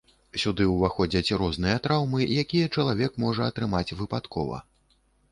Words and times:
Сюды 0.43 0.63
ўваходзяць 0.69 1.35
розныя 1.41 1.81
траўмы, 1.87 2.21
якія 2.43 2.71
чалавек 2.77 3.19
можа 3.25 3.43
атрымаць 3.53 3.95
выпадкова. 4.01 4.57